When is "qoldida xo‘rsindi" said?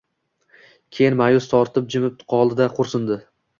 2.35-3.23